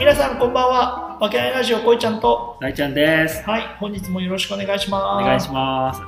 [0.00, 1.18] 皆さんこんばんは。
[1.20, 3.42] わけないラジオこいちゃんと、大ちゃんです。
[3.42, 5.22] はい、本日もよろしくお願いします。
[5.22, 6.00] お願いします。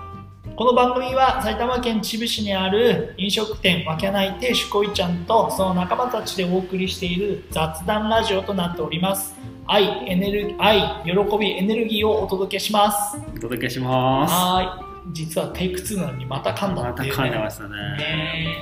[0.56, 9.35] この番組は埼玉県秩父市にある飲食店わけない亭主こいちゃんとその仲間たちでお送りしている雑談ラジオとなっております。
[9.67, 13.19] 愛、エネルギー、愛、喜び、エネルギーをお届けします。
[13.19, 15.13] お届けしまはーい。
[15.13, 16.83] 実はテイク2なのにまた噛んす。
[16.83, 17.45] だっていう、また噛んでね。
[17.45, 17.69] ましたね。
[17.98, 18.56] ね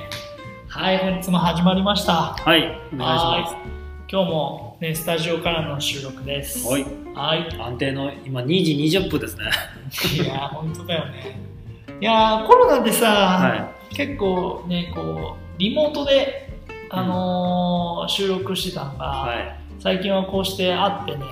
[0.67, 2.33] はい、本日も始まりました。
[2.33, 3.71] はい、お願いしはい
[4.11, 6.67] 今日も、ね、スタジオからの収録です。
[6.67, 7.55] はい、はい。
[7.61, 9.43] 安定の今2時20分ですね。
[10.15, 11.39] いやー、本当だよね。
[11.99, 16.49] いやー、コロナでさ、は結構ね、こう、リモートで、
[16.89, 21.25] あのー収録してたのが、はい、最近はこうして会ってね、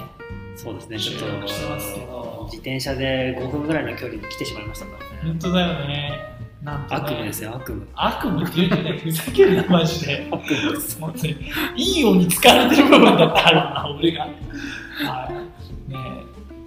[0.56, 1.00] そうですね。
[1.00, 5.06] ちょっ収録してますけどと自転車で5分ぐらいの距離に来てしまいましたからね。
[5.24, 6.39] 本当だよね。
[6.64, 7.82] なんとね悪夢ですよ、悪夢。
[7.96, 10.28] 悪夢って言うてね、ふざけるな、マジで。
[10.32, 11.00] 悪夢です。
[11.00, 11.36] 本当に
[11.78, 14.24] いいように使われてる部分だってあるな、俺が。
[14.24, 14.30] は
[15.88, 15.92] い。
[15.92, 15.98] ね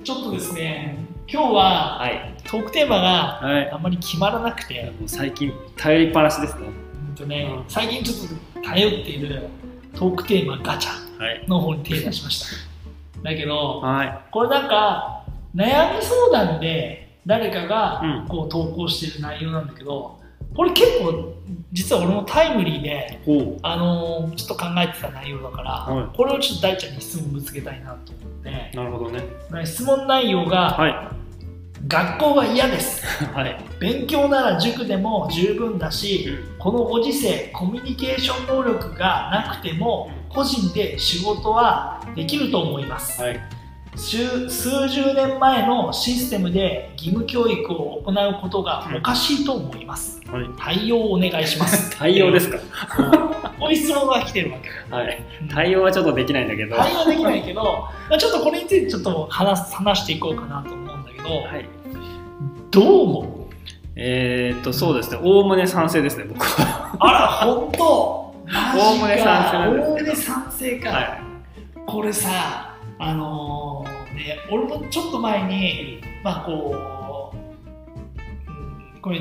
[0.03, 0.97] ちょっとですね、
[1.29, 3.71] 今日ははい、トークテーマがはい。
[3.71, 6.67] あんまり決まらなくて、もう最近頼りっぱなしですね。
[7.09, 9.49] うんとねうん最近ちょっと頼っている
[9.95, 11.45] トークテーマガチャはい。
[11.47, 13.23] の方に手出しました。
[13.23, 14.19] だけど、はい。
[14.31, 15.25] これなんか
[15.55, 20.21] 悩み相談で誰かがうんこう投稿してる内容なんだけど、
[20.55, 21.35] これ結構
[21.73, 28.77] 実は俺もタイムリーで、ほあのーちょっと考えてた内容だから、はこれをちょっと大ちゃんに質問ぶつけたいなと思ってう。
[28.77, 29.23] なるほどね。
[29.65, 31.13] 質問内容が、は
[31.89, 33.27] 学校が嫌ですい。
[33.35, 33.57] はい。
[33.81, 43.41] 勉強なら塾でも十分だし、うんこのご時世コミュニケーション能力がなくても個人で仕事はできると思います、はい。
[43.95, 50.49] 数数十年前のシステムで義務教育を行うことがおかしいと思います、はい。
[50.59, 52.59] 対応をお願いします 対応ですか？
[53.59, 55.23] こういう質問が来てるわけはい。
[55.53, 56.77] 対応はちょっとできないんだけど。
[56.77, 57.63] 対応できないけど
[58.09, 61.69] まあちょっとこれについてちょっと話す話していこうかなと思うんだけど、はい。
[62.71, 63.25] どう思う？
[63.95, 65.19] えー、っと、そうですね。
[65.23, 66.97] おおむね賛成ですね、僕は。
[66.99, 67.85] あら本当？
[67.85, 71.19] おおむね賛成なんですおおむね賛成か、は
[71.87, 72.72] これさ
[73.03, 79.21] あのーね俺もちょっと前にまあこう、うんこれ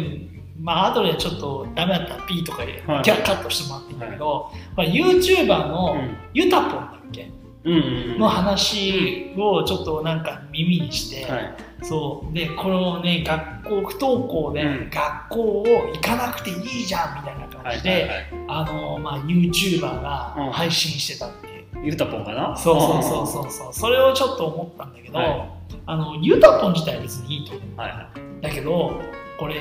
[0.59, 3.03] まあ後でちょっとダメだったら P とかで、はい。
[3.03, 6.15] カットしてもらっていいんだけど、まあ、YouTuber のうん。
[6.35, 7.31] ゆたぽんだっけ？
[7.63, 8.19] うんうんうん。
[8.19, 11.55] の話をちょっとなんか耳にして、はい。
[11.81, 12.33] そう。
[12.33, 14.89] でこのね学校不登校でうん。
[14.91, 18.25] 学校を行かなくていいじゃんみたいな感じで、はいはいはい。
[18.49, 20.03] あのまあ YouTuber うん。
[20.03, 21.50] が配信してたっていう、
[21.83, 22.55] ゆうたぽんかな？
[22.55, 23.73] そうそうそうそうそう。
[23.73, 25.49] それをちょっと思ったんだけど、はい。
[25.85, 28.09] あのゆたぽん自体は別にいいと思うはいは
[28.41, 29.01] だけど
[29.39, 29.55] これ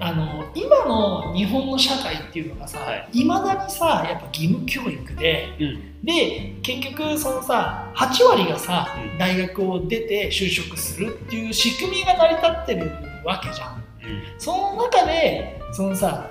[0.00, 3.24] あの今の日本の社会っていうのがさ、はい。
[3.24, 5.64] まだにさやっぱ義務教育でい。
[5.64, 6.04] うん。
[6.04, 9.18] で結局そのさ8割がさ、うん。
[9.18, 12.92] 大学を出て就職するっていう仕組みが成り立ってる
[13.24, 13.74] わけじゃん。
[13.74, 13.82] うん。
[14.38, 16.30] その中でそのさ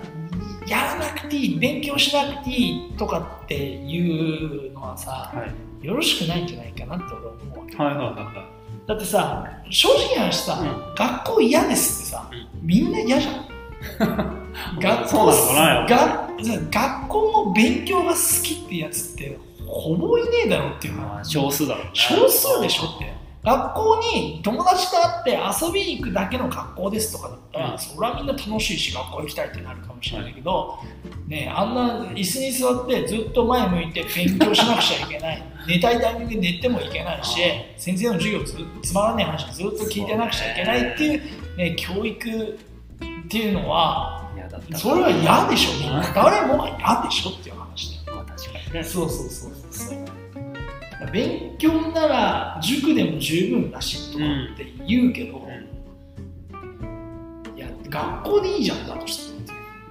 [0.67, 5.85] やらなくていい勉強しなくていいとかっていうのはさはい。
[5.85, 7.75] よろしくないんじゃないかなって俺は思うわけ。
[7.77, 8.47] はいはいは
[8.87, 10.59] だってさ正直な話さ、
[10.93, 13.47] う学校嫌ですってさ、うみんな嫌じゃん。
[14.81, 20.97] 学そうなのかなやっぱが学校の勉強が好きってやつってほぼいねえだろっていうい。
[20.97, 21.91] まあ、話少数だろうね。
[21.93, 27.79] 少数でしょって学校に友達と会って遊びに行くだけの学校ですとかだったら、うん。
[27.79, 30.79] それはみんな楽しいし学校行きたいってなるかもしれないけど、
[31.27, 35.43] ね、あんな椅子に座ってずっと前向いて勉強しなくちゃいけない。
[35.67, 37.41] 寝たいタイミングで寝てもいけないし
[37.77, 41.21] 先生の授業ずつまらない話ずっと聞いてなくちゃいけないっていう、
[41.57, 44.17] ね、教育っていうのは。
[44.75, 46.13] それは嫌でしょ。
[46.13, 48.17] 誰もが嫌でしょっていう話だよ。
[48.17, 49.51] まあ、確かにそうそうそう
[51.11, 55.47] 勉強なら塾でも十分だしとかって言うけど、
[57.55, 59.37] いや学校でいいじゃんだとした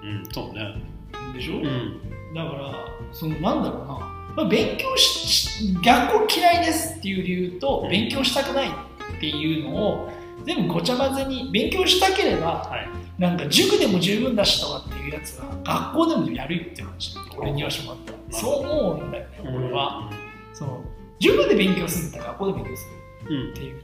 [0.02, 0.60] うん、そうね。
[0.60, 2.34] らでしょ、うん。
[2.34, 2.74] だから
[3.12, 3.94] そのなんだろうな、
[4.36, 7.90] まあ、勉強しし学校嫌いですっていう理由とうん。
[7.90, 10.10] 勉強したくないっていうのを
[10.44, 12.88] 全部ごちゃ混ぜに勉強したければはい。
[13.20, 17.16] なんか塾でも十分だしとかっていうやつは学校でもやるよって話。
[17.36, 20.10] 俺に言わせてもらったらそう思うんだよね俺は。
[20.52, 20.84] その
[21.18, 22.88] 塾で勉強するんだったら学校で勉強す
[23.28, 23.36] る。
[23.36, 23.50] うん。
[23.50, 23.82] っていう、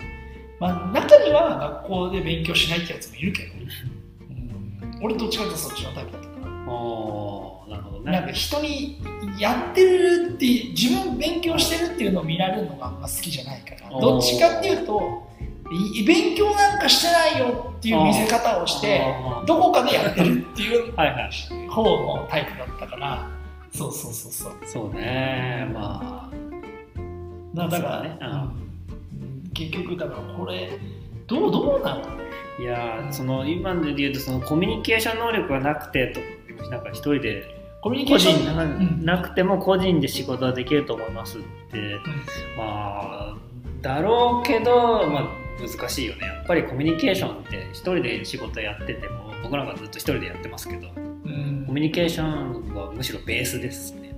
[0.61, 8.32] まあ、中には学校で勉強しないってやつもいるけど、うん、俺どっちかっていうとそっちのタイプだったから、おー、なるほどなんかね。
[8.32, 9.02] 人に
[9.38, 14.00] やってるって自分勉強してるっていうのを見られるのがあんま好きじゃないから。
[14.00, 15.32] どっちかっていうと
[15.73, 19.00] い勉強なんかしてないよっていう見せ方をして
[19.46, 20.93] どこかでやってるっていう。
[21.73, 23.28] 方のタイプだったから。
[23.73, 24.52] そうそうそうそう。
[24.67, 25.70] そうね。
[25.73, 26.51] まあ、な
[27.54, 28.19] だからね。
[28.20, 28.28] うん。
[28.28, 29.50] うん。
[29.52, 30.78] 結局だからこれ
[31.26, 32.02] どうどうなの？
[32.58, 36.14] いやーその今で言うとそのコミュニケーション能力がなくて
[36.60, 37.44] となんか一人で
[37.81, 38.99] コミュニケ個ーション？
[38.99, 41.40] 人なくても個人で仕事はできると思いますっ
[41.70, 41.99] て。
[42.56, 43.37] まあ
[43.81, 45.28] だろうけど、まあ、
[45.60, 46.26] 難しいよね。
[46.26, 51.64] やっぱりコミュニケーションって一人で仕事やってても僕なんかずっと一人でやってますけどうん。
[51.66, 54.14] コミュニケーションはむしろベースですね。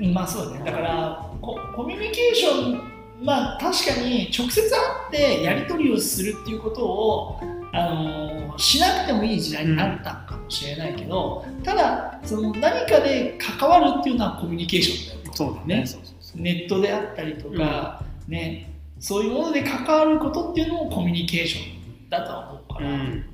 [0.00, 0.64] うんまあそうだね。
[0.64, 2.80] だからココミュニケーション
[3.22, 4.78] まあ確かに直接会
[5.08, 7.40] ってやり取りをするっていうことを
[7.72, 15.84] あのしなくてもいい時代になったかもしれないけど、ただその何かで関わるっていうのはコミュニケーションだよそうだね。
[15.86, 18.72] そうそうそうネットであったりとか、ね。
[18.98, 23.24] そういうもので関わることっていうのもコミュニケーションだとは思うから、うん。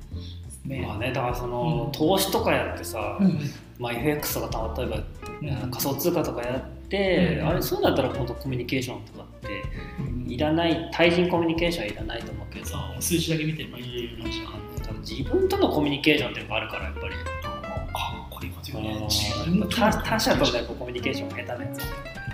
[0.65, 0.85] ね。
[0.85, 1.91] まあねだからその、うん。
[1.93, 3.39] 投資とかやってさ、うん。
[3.79, 4.97] まあ、FX とか例えば、
[5.63, 5.71] うん。
[5.71, 9.63] 仮想通貨とかやって、うんあれそうだったら本当コミュニケーションとかって
[9.99, 12.65] うんいらない対人コミュニケーションはいらないと思うけど。
[12.99, 17.15] 数字だけ見てればいいっていう自分とのコミュニケーションっていうのがあるからやっぱり。
[17.15, 18.71] かっこいいこと
[19.69, 21.81] 他他者とねこうコミュニケーションが下手なやつ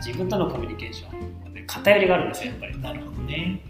[0.06, 2.80] 自分とのコミュニケーションで偏りがあるんですよやっぱり。
[2.80, 3.62] なるほどね。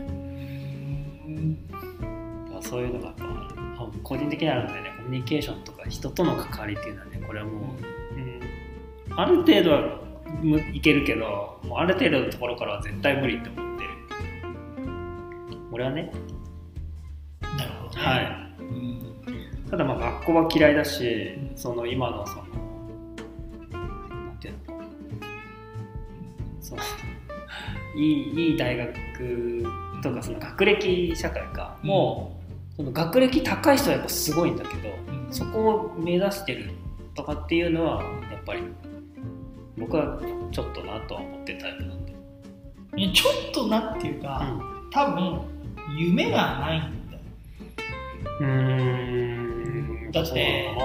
[2.61, 10.08] そういうのがやっぱあ個人的にあるんでねコミュニケーションとか人との関わりっていうのはねこれはもう、うん、ある程度はむ
[10.73, 13.89] いけるけどもうある程度のところからは絶対無理って思ってる。
[15.71, 16.11] 俺はね。
[17.41, 18.05] なるほどね。
[18.05, 18.25] はい。
[18.59, 19.15] うん。
[19.69, 22.43] ただまあ学校は嫌いだしその今のその
[23.71, 24.81] なんていうの？
[26.61, 26.81] その
[27.95, 29.63] いいいい大学
[30.01, 31.77] とかその学歴社会か。
[31.83, 32.39] も
[32.73, 35.33] う、その学歴高い人はやっぱすごいんだけどうん。
[35.33, 36.71] そこを目指してる
[37.13, 38.63] とかっていうのはやっぱり
[39.79, 40.19] 僕は
[40.51, 42.13] ちょっとなとは思ってるタイプなんで、
[42.97, 44.59] いやちょっとなっていうか、
[44.91, 45.41] 多分
[45.97, 47.21] 夢がないんだよ。
[48.41, 48.47] うん、
[50.05, 50.11] うん。
[50.11, 50.75] だって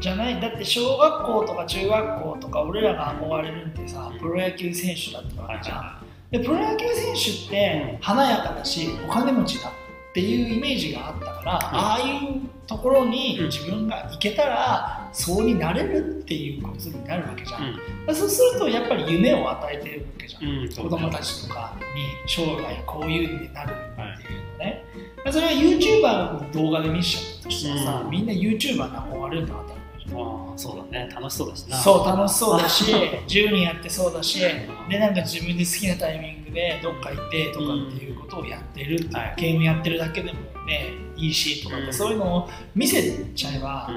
[0.00, 9.70] じゃないだって小学校とか中学校とか俺らが憧れるってさプロ野球選手だっただなわけじゃん、はでプロ野球選手って華やかだしお金持ちだ。
[9.70, 9.72] っ
[10.14, 13.46] ていうイメージがあったから、ああいうところにうん。
[13.46, 17.74] 自分が行けたらそうになれるっていうことになるわけじゃん、
[18.10, 23.76] いそうするとやっぱり夢を与えてるわけじゃん、うん子供たちとかに将来こういうになるっ
[24.16, 24.84] ていうのね、
[25.24, 28.10] まあそれは YouTuber の動画で見せちゃったとしたらさ、うん。
[28.10, 29.83] みんな YouTuber に憧れるのは当たり
[30.16, 31.08] ああそうだね。
[31.14, 31.76] 楽しそうだしな。
[31.76, 34.40] そう楽しそうだし10人やってそうだし
[34.88, 39.08] でなんか自分で好きなタイミングでどっか行ってとかっていうことをやってる。
[39.10, 39.34] う、はい。
[39.36, 41.92] ゲームやってるだけでもねいいしとかって、うん。
[41.92, 43.02] そういうのを見せ
[43.34, 43.90] ちゃえば、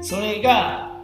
[0.00, 0.94] それが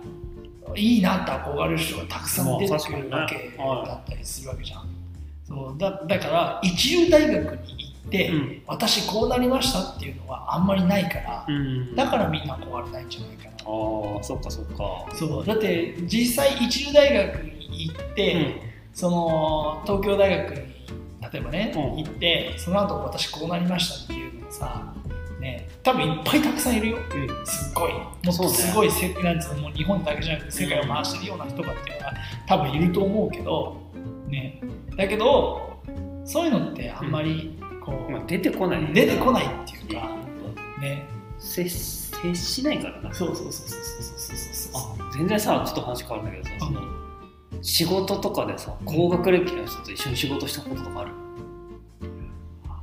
[0.76, 4.88] いいなって憧れる人がたくさん出てくるわけだったりするわけじゃん。
[5.44, 8.62] そうだだから一流大学に行って、うん。
[8.66, 11.94] 私こうなりましたっていうのはあんまりないから、うん。
[11.96, 13.49] だからみんな憧れないんじゃないかな。
[13.64, 15.06] ああそっかそっか。
[15.14, 15.46] そう。
[15.46, 18.62] だって実際一流大学に行って、
[18.92, 20.70] その東京大学に
[21.32, 22.04] 例えばね、うん。
[22.04, 24.94] 行ってその後私こうなりましたっていうのをさ
[25.40, 26.98] ね多分いっぱいたくさんいるよ。
[26.98, 27.22] うん。
[27.22, 27.92] うんすっごい。
[27.92, 32.14] もっとすごいせなんつうのもう日本だけじゃなくて世界を回してるような人がっていうのは
[32.46, 33.76] 多分いると思うけど
[34.28, 34.60] ね。
[34.96, 35.80] だけど
[36.24, 38.92] そういうのってあんまりこう、まあ、出てこない。
[38.92, 40.10] 出てこないっていうか
[40.80, 41.06] ね。
[41.38, 43.14] 接接しないからな。
[43.14, 46.80] そうそうそうそうそうそうそうあ全然さちょっと話変わるんだけどさその
[47.62, 51.12] 仕事とかでさ高学歴の人と一緒に仕事したこととかある？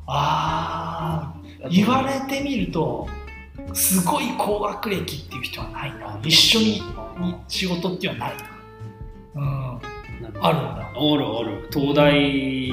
[0.08, 3.08] ああ言われてみると
[3.74, 6.20] すごい高学歴っていう人はないな。
[6.24, 6.82] 一緒に
[7.48, 8.44] 仕事っていうのはないな。
[9.36, 9.82] うん。
[10.41, 10.94] あるんだ。
[10.96, 11.67] おるおる。
[11.72, 12.72] 東大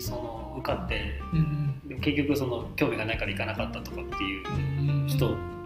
[0.00, 5.61] その受かって、うん、結局その興味がないから行かなかったとかっていう人、うん。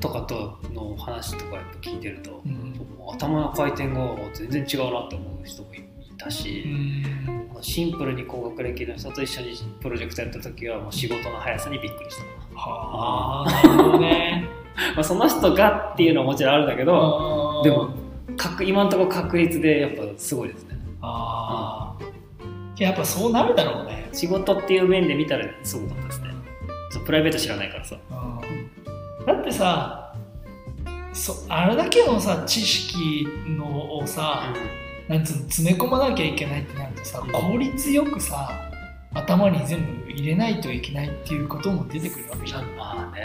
[0.00, 2.74] とかとの話とかやっぱ聞いてるとうん。
[3.12, 5.82] 頭の回転が全然違うなって思う人もい
[6.16, 7.44] たうし、ん。
[7.60, 12.24] シンプルに高学歴の人と一緒にプロジェクトやった時はもう仕事の速さにびっくりした、
[12.58, 14.48] はあなるほどね。
[14.94, 17.90] まあ、その人がっていうのはもちろんあるんだけどでも
[18.36, 20.76] 確今のところ確率でやっぱすごいですね。
[21.00, 22.04] ああ
[22.82, 24.08] やっぱそうなるだろうね。
[24.12, 26.28] 仕事っていう面で見たらすごかったですね。
[27.06, 27.96] プライベート知らないからさ。
[28.10, 28.83] うん
[29.26, 30.14] だってさ
[31.12, 34.52] そあれだけのさ知識のをさ、
[35.08, 37.32] なんつうの詰め込まなきゃいけないってなるとさうん。
[37.32, 38.50] 効率よくさ
[39.14, 42.76] 頭に全部入れないといけないっていうことも出てくるわけじゃん。
[42.76, 43.22] まあね。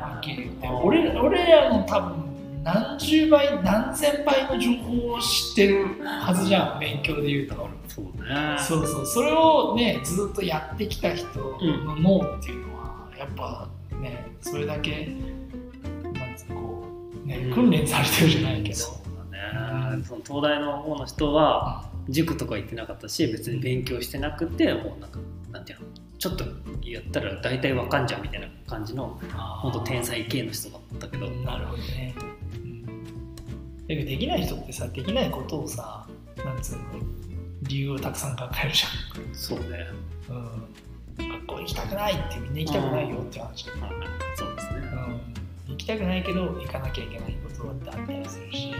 [0.00, 0.66] はっきり言って。
[0.66, 2.32] うん俺俺らの多分
[2.62, 7.68] 何十倍何千倍の情報を知ってるはずじゃん勉強で言うと。
[7.88, 8.56] そうね。
[8.58, 9.06] そうそう。
[9.06, 13.68] それをねずっとやってきた人の脳っていうのは、やっぱ
[14.02, 15.08] ねそれだけ
[16.12, 16.84] なんつうのこ
[17.24, 17.54] うね、うん。
[17.54, 20.04] 訓練されてるじゃないけど、そうだね。
[20.04, 25.18] その東大の方の人は塾とか行ってなかったし別に勉強してなくてもうなんか
[25.50, 25.86] なんていうの
[26.18, 26.44] ちょっと
[26.82, 29.20] やったら大体わかんじゃんみたいな感じの
[29.60, 31.28] 本当天才系の人だったけど。
[31.30, 32.14] なるほどね、
[32.56, 36.06] うん、できない人ってさできないことをさ
[36.44, 36.82] なんつうの
[37.62, 38.84] 理由をたくさん考えるじ
[39.32, 39.86] そうね。
[40.28, 40.64] ゃん、うん、
[41.18, 43.80] 学校行きたくないってみんな行きたくないよって話、はい
[44.36, 44.80] そうですね
[45.68, 48.74] うん、行きたくないけど行かなきゃいけないことだってあったりするし。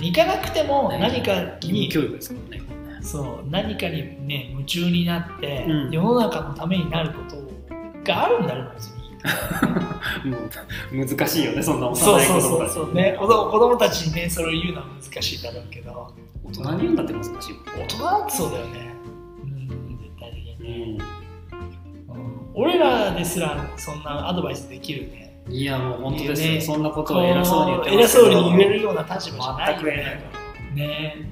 [0.00, 2.62] 行かなくても何かに教育ですからね。
[3.02, 5.90] そう何かにね夢中になって、うん。
[5.90, 7.36] 世の中のためになること
[8.04, 9.00] があるんだろう別に。
[10.30, 12.72] もう難しいよねそんな幼い子供たち。
[12.72, 16.10] そうね子供たちにねそれを言うのは難しいだろうけど。
[16.42, 18.94] 大人に言うんだって難しいもん大人だってそうだよね。
[19.44, 20.98] うん絶対的うにね、んうん、
[22.54, 25.42] 俺らですらそんなアドバイスできるね。
[25.48, 26.60] いやもう本当ですよ、ね。
[26.60, 31.30] そんなことを偉そうに言って偉そうに言えるような立場じゃない全く言えないね。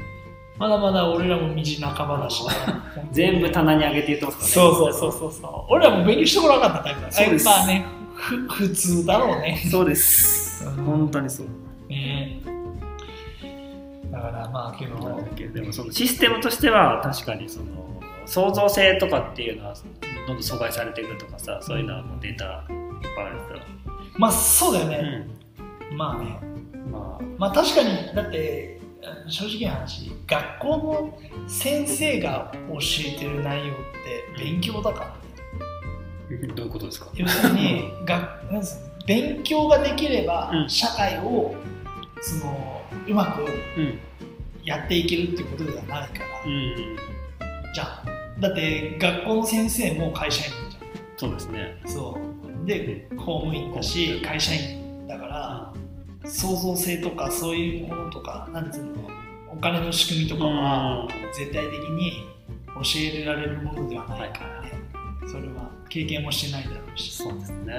[0.59, 2.45] まだまだ俺らも道半ばだし。
[2.45, 2.51] ね
[3.13, 4.75] 全部棚に上げて言ってますからね。
[4.75, 5.33] そうそうそうそう。
[5.33, 7.13] そう俺らも勉強してこなかったタイプだ。
[7.13, 7.47] そうです。
[7.47, 9.63] まあねふ普通だろうね。
[9.71, 10.67] そうです。
[10.67, 10.85] うん。
[10.85, 11.47] 本当にそう。
[11.89, 12.41] ね。
[14.11, 14.97] だからまあけど。
[15.55, 17.67] でもそのシステムとしては確かにその
[18.27, 19.75] 創造性とかっていうのは
[20.29, 22.51] どんどん阻害されていくとかさそういうのはもうデータいっ
[23.17, 23.67] ぱいあるか
[24.19, 25.27] まあそうだよら、ね、
[25.97, 26.39] まあね。
[26.75, 28.79] うん、ままあ確かにだって
[29.27, 31.19] 正直な話学校の
[31.49, 33.77] 先生が教えてる内容っ
[34.37, 35.13] て勉強だからね。
[36.53, 37.09] あ どういうことですか？
[37.15, 40.69] 要するに がなんです勉強ができればうん。
[40.69, 41.55] 社会を
[42.21, 43.45] そのうまく
[43.79, 43.99] うん。
[44.63, 46.97] やっていけるっていうことではないから、うん。
[47.73, 50.81] じゃんだって学校の先生も会社員じゃ
[51.17, 51.81] そうですね。
[51.85, 52.19] んそ
[52.65, 52.67] う。
[52.67, 55.75] で公務員だし会社員だから
[56.25, 59.09] 創造性とかそういうものとかなんつうの
[59.51, 62.27] お金の仕組みとかは絶対的に
[62.75, 62.83] 教
[63.21, 64.73] えられるものではないからね。
[65.27, 67.17] それは経験もしてないだろうし。
[67.17, 67.75] そうですね。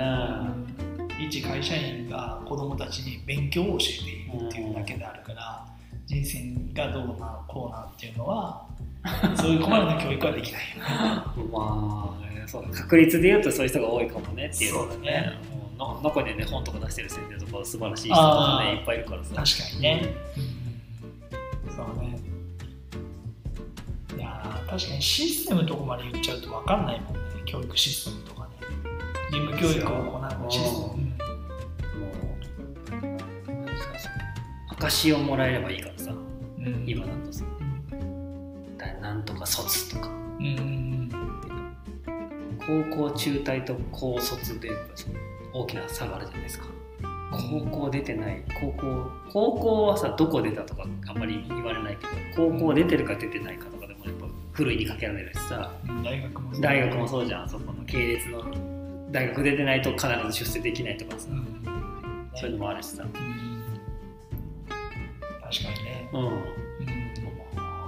[1.20, 5.66] 一会社員が子供たちに勉強を教えているっていうだけであるから
[6.06, 8.66] 人生がどうなこうなっていうのは
[9.36, 10.62] そういうこまでの教育はできない。
[10.62, 10.84] よね
[11.52, 15.38] まあねそう確率で言うとそういう人が多いかもねっていうのそうだね。
[15.78, 19.36] のどこでね本とか出してる先生とか素晴らしい人とかねいっぱいいるからさ。
[19.36, 19.82] 確かに。
[19.82, 20.14] ね、
[21.76, 22.20] そうね
[24.18, 28.50] いやー確かにシステムのとこまで言っちゃうと分かんないもんね教育システムとかね。
[29.32, 32.08] 義務教育を行うシステム、うんも
[34.72, 36.12] う証をもらえればいいからさ。
[36.12, 36.16] う
[36.62, 36.84] ん。
[36.88, 37.46] 今だとさ
[39.10, 40.08] なんとか卒とか。
[40.08, 40.12] う
[40.42, 41.10] んうん
[42.60, 44.70] 高校中退と高卒で
[45.52, 46.68] 大きな差があるじゃないですか。
[47.32, 52.06] 高校出てない高校高校はさどこ出たとかあんまり言われないけ
[52.38, 55.74] ど高校出てるか出てないかとかでもやっぱふるいにかけられるしさ。
[55.88, 56.04] うん。
[56.04, 56.62] 大学もそう。
[56.62, 57.50] 大学もそうじゃん。
[57.50, 58.44] そこの系列の
[59.12, 61.30] 大学出てないと必ず出世できないとかさ。
[61.32, 62.30] うん。
[62.36, 63.04] そういうのもあるしさ。
[63.04, 63.12] うん。
[63.12, 63.24] 確
[65.64, 66.08] かにね。
[66.14, 66.69] うん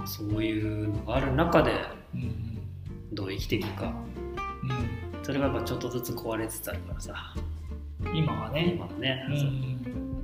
[0.02, 1.72] あそういうのがある中で
[2.14, 2.58] うん
[3.12, 3.92] どう生きていくか。
[4.62, 7.14] うんそれがやっぱちょっとずつ壊れつつあるからさ。
[8.12, 8.74] 今はね。
[8.74, 10.22] 今のね、うん。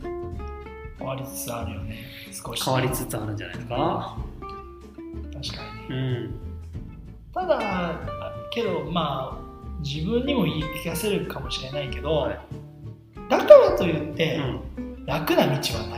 [0.98, 2.04] 変わりつつあるよね。
[2.32, 4.18] 少し変わりつつあるんじゃないですか。
[5.32, 6.18] 確かうにね。
[6.24, 6.34] ん。
[7.32, 7.94] ただ
[8.50, 12.40] けどまあ自分にも言い聞かせるかもしれないけど、はい。
[13.30, 14.40] だからといって、
[14.76, 15.06] うん。
[15.06, 15.97] 楽な道はな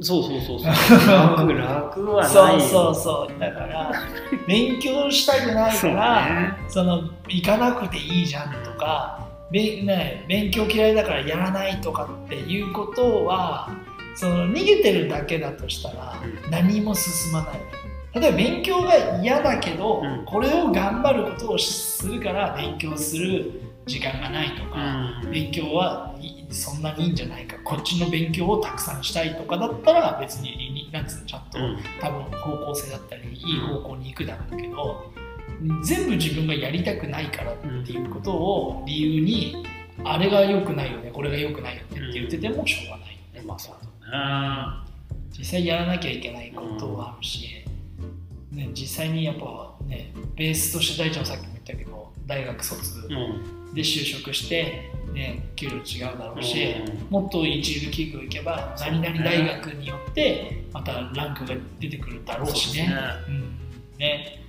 [0.00, 1.08] そうそうそうそう。
[1.08, 3.40] 楽楽はないそうそうそう。
[3.40, 3.92] だから
[4.46, 6.56] 勉強したくないからね。
[6.68, 13.70] その行かなくていいじゃんとか、べね、勉強嫌いだからやらないとかっていうことは
[14.14, 16.50] その逃げてるだけだとしたらうん。
[16.50, 20.24] 何も進まない、例えば勉強が嫌だけど、うん。
[20.26, 25.30] これを頑張ることをするから勉強する時間がないとか、うん。
[25.30, 27.56] 勉強はいそんなにいいんじゃないか。
[27.64, 31.78] こっちの勉強をたくさんしたいとかだったら別になんつうのちゃんと、うん。
[32.00, 35.12] 多分方向性だったりいい方向に行くだろうけど
[35.82, 39.64] 全部自分がやりたくないからっていうことを理由に
[40.04, 43.14] あれが良くないよねこれが良くないよねって言っててもしょうがない。
[43.14, 43.74] よね、まあそう
[44.10, 44.84] だ
[45.36, 47.64] 実際やらなきゃいけないことはあるし、
[48.52, 62.92] ね、実際にやっぱねベースとして大ちゃんさっきも言ったけど大学卒ねうんで就職してね、給料違うだろうし、うんもっと一流企業行けば何々大学によってまたランクが出てくるだろうしね。
[63.28, 63.56] うん
[63.98, 64.42] ね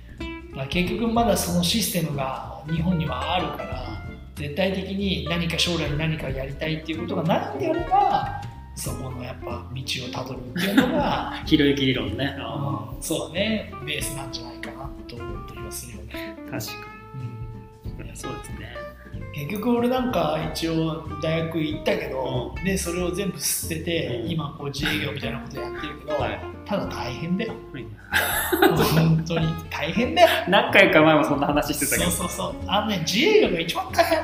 [0.52, 8.42] まあ、結局まだそのシステムが日本にはあるから絶対的に何か将来何かやりたいっていうことがないんであれば
[8.74, 12.36] そこのやっぱ道をたどるっていうのが、 ひろゆき理論ね。
[12.38, 16.36] うんそうだねベースなんじゃないかなと思ったりはするよね。
[16.50, 16.72] 確か
[17.14, 18.04] うんに。
[18.04, 18.77] いやそうですね。
[19.38, 24.30] 結局俺なんか一応大学行ったけど、でそれを全部捨てて、うん。
[24.30, 26.40] 今こう自営業みたいなことやってるけど、はい。
[26.66, 27.52] ただ大変だよ。
[28.50, 29.46] 本当に。
[29.70, 30.28] 大変だよ。
[30.48, 32.10] 何回か前もそんな話してたけど。
[32.10, 32.54] そうそうそう。
[32.66, 34.20] あのね自営業が一番大変。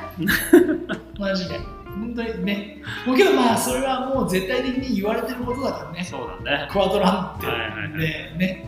[1.21, 1.59] マジで。
[1.59, 2.83] 本当にね。
[3.06, 6.02] もうけどまあそれはもう絶対的に言われてることだからね。
[6.02, 6.68] そうだね。
[6.73, 7.99] クワトランって、はいはいはい。
[8.00, 8.66] でね。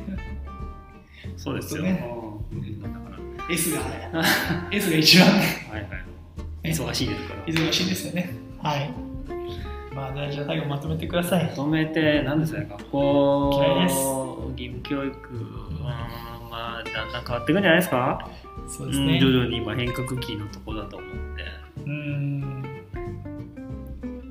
[1.36, 1.82] そうですよ。
[1.82, 2.08] ね。
[2.52, 2.82] うん。
[2.82, 3.16] だから。
[3.50, 3.80] S が
[4.70, 5.68] S が一番ね。
[5.72, 6.05] はいはい。
[6.70, 7.44] 忙しいですから。
[7.46, 8.35] 忙しいですよね。
[8.62, 8.90] はい。
[9.94, 11.44] まあじゃあ最後まとめてください。
[11.44, 13.96] まとめて、なんですかね、学校嫌いです。
[14.56, 19.20] 義務教育、うんまあ、だんだん変わっていくんじゃないですか、うんそうですね。
[19.20, 21.44] 徐々に今変革期のところだと思うんで、
[21.87, 22.64] うん。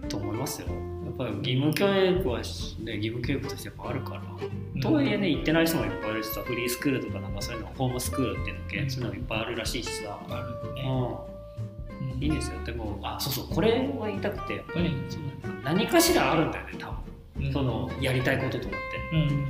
[0.10, 0.68] と思いますよ。
[0.68, 0.74] や
[1.12, 2.44] っぱり義務教育は、ね、
[2.98, 4.22] 義務教育としてやっぱあるから、
[4.82, 11.35] とはいえね、行ってない人もいっぱいいるしさ、フリースクールとかなんかそういうの、ホームスクールっていうの系、うんそういうのいっぱいあるらしいしさ、あるね、うん、
[12.26, 12.64] いいですよ。
[12.66, 16.88] でも、あ、そうそう、これは言いたくて、何その何かしらあるんだよね、多
[17.38, 17.46] 分。
[17.46, 17.54] うん。
[17.54, 19.18] その、やりたいこととかって。
[19.18, 19.48] うん。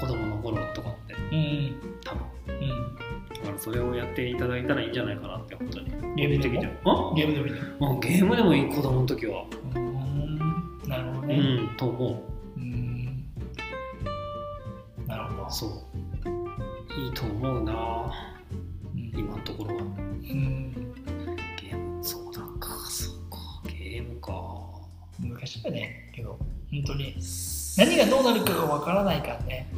[0.00, 1.14] 子供の頃とかって。
[1.14, 1.74] うん。
[2.04, 2.22] 多分。
[2.48, 2.68] うん。
[3.34, 6.48] だからそれをやっていただいたらいいんじゃないかなって本当にゲームで
[6.84, 7.12] も？
[7.14, 7.54] ゲームでもいい
[8.00, 9.44] ゲームでもいい子供の時は。
[9.74, 10.38] うん。
[10.88, 12.22] なるほどうねんと思
[12.56, 12.60] う。
[12.60, 13.24] ん。
[15.08, 15.42] なるほど。
[15.42, 15.70] うそう。
[17.00, 18.12] いいと思うな。
[18.94, 19.12] うん。
[19.18, 19.82] 今のところは。
[19.82, 20.91] うん
[25.20, 26.38] 昔はねけど
[26.70, 27.16] 本当に
[27.76, 29.68] 何がどうなるかがわからないからね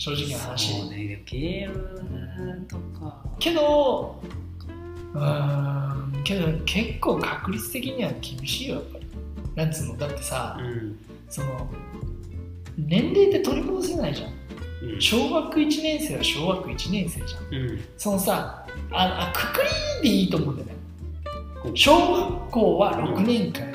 [0.00, 0.80] 正直な話。
[0.80, 3.22] そうねゲームとか。
[3.38, 4.22] けど
[5.12, 9.06] うーんけど結構確率的には厳しいよやっぱり。
[9.56, 10.98] なんつうのだってさうん。
[11.28, 11.68] その
[12.78, 14.32] 年齢って取り戻せないじゃん。
[14.94, 15.00] うん。
[15.02, 17.54] 小学1年生は小学1年生じゃん。
[17.54, 17.80] うん。
[17.98, 19.60] そのさああくく
[20.02, 20.74] りでいいと思うんだよね。
[21.66, 21.76] うん。
[21.76, 23.69] 小学校は6年間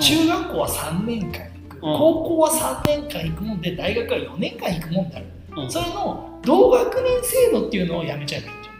[0.00, 1.80] 中学校は3年間行く、うん。
[1.80, 5.24] 高校は3年間行くもんで大学は4年間行くもんだよ、
[5.56, 5.66] う。
[5.66, 5.70] ん。
[5.70, 8.74] それの同学年制度っていうのをやめちゃえばいいんじゃん。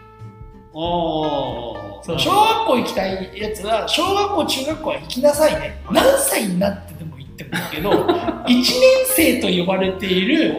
[2.03, 5.83] そう小学校行きたいやつは小学校中学校は行きなさいね。
[5.91, 7.91] 何歳になってでも行ってもいいけど
[8.47, 8.67] 1年
[9.07, 10.57] 生と呼ばれている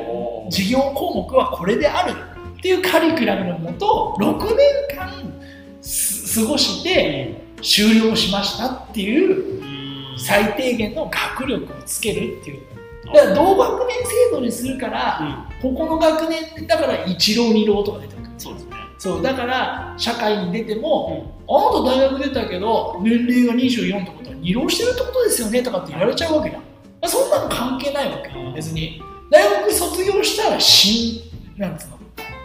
[0.50, 2.14] 授業項目はこれである。
[2.58, 5.34] っていうカリキュラムのもと6年間
[5.82, 9.61] す過ごして終了しましたっていううん
[10.26, 12.62] 最低限の学力をつけるっていう。
[13.06, 15.74] だから同学年制度にするからうん。
[15.74, 18.28] ここの学年だから一浪二浪とか出てくる。
[18.38, 18.72] そうですね。
[18.98, 26.68] そうだから社会に出ても、あなた大学出たけど年齢が24ってことは二浪してるってことですよねとかって言われちゃうわけじゃんま
[27.02, 28.54] あそんなの関係ないわけうん。
[28.54, 29.02] 別に。
[29.32, 31.22] 大学卒業したら新
[31.58, 31.98] なんつうの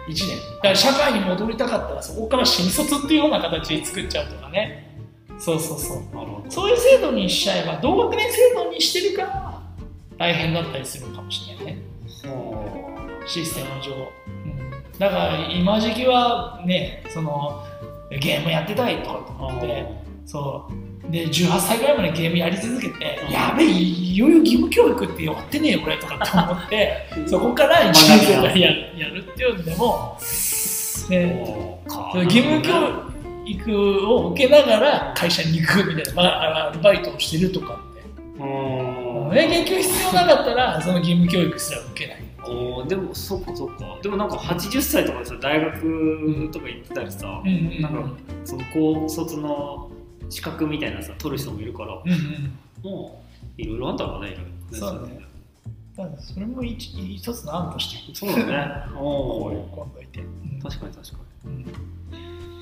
[0.09, 0.29] 1年。
[0.29, 4.96] だから社会に戻りたかったらそこから新卒っていうような形で作っちゃうとかね
[5.39, 5.97] そうそうそう。
[6.15, 6.51] なるほど。
[6.51, 9.63] そういう制度にしちゃえば同学年制度にしてるから
[10.19, 11.83] 大変だったりするのかもしれないね。
[13.27, 17.65] システム上、うん、だから今時期はねその
[18.11, 19.87] ゲームやってたいとかって思って
[20.25, 20.87] そう。
[21.11, 30.17] で18歳ぐらいまでゲームやり続けて、うんやべえいよいよ義務教育ってやってねえよこれとかって思って そこから1年生からややるっていうんでも、
[31.09, 31.81] ね、
[32.25, 33.16] 義務教育
[33.69, 38.03] を受けながら会社に行くみたいな、まあ、アルバイトをしてるとかって、
[38.43, 39.31] うん。
[39.31, 42.23] ね、研究必要なかったらその義務教育すら受けない。
[42.49, 43.99] おーでもそっかそっか。
[44.03, 48.11] でもなんか80歳とかでさ大学とか行ってたりさ、うんなんか
[48.45, 49.91] その高卒の
[50.29, 52.59] 資格みたいなさ取る人もいるからうんうん。
[52.83, 53.23] も
[53.59, 55.27] ういろいろあんだろうねいろいろそうね。
[56.21, 58.15] それも一一つの案として。
[58.15, 58.93] そうだね。
[58.97, 59.89] おお
[60.63, 61.59] 確かに確かうん。
[61.59, 61.65] に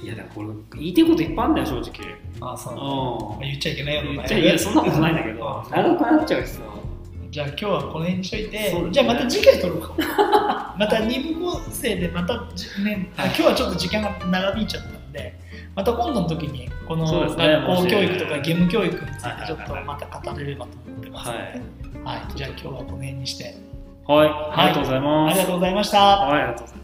[0.04, 0.48] いやでもこれ
[0.80, 2.14] 言いたいこといっぱいあるんだよ正直。
[2.40, 4.10] ああそうなん言っちゃいけないような。
[4.12, 5.64] ん言っちゃいやそんなことないんだけど。
[5.70, 6.60] 長くなっちゃうしさ
[7.30, 9.94] じゃあ今日はこの辺にしといて、ねじゃあまた次回撮ろうか。
[10.78, 15.34] また2部構成でまたじ、ね、あ今日はちょっと時間が長引いちゃったんで
[15.74, 19.40] また今度の時にこの学校教育とか義務教育につはいはいはい。
[19.40, 21.38] いてちょっとまた語れればと思ってますので、
[22.04, 22.36] はい。
[22.36, 23.56] じゃあ今日はこの辺にして。
[24.06, 24.28] はい。
[24.28, 25.32] ありがとうございます。
[25.32, 25.98] ありがとうございました。
[25.98, 26.83] はいありがとうございます